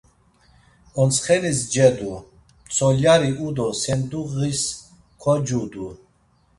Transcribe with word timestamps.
Ontsxenis 1.01 1.59
cedu, 1.73 2.13
mtzolyari 2.65 3.31
u 3.45 3.47
do 3.55 3.67
senduğis 3.81 4.61
kocudu. 5.21 5.87